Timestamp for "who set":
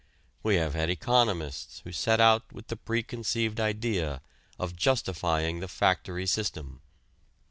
1.83-2.19